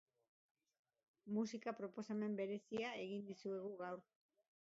Musika 1.35 1.75
proposamen 1.81 2.39
berezia 2.41 2.93
egin 3.05 3.29
dizuegu 3.31 3.73
gaur. 3.85 4.05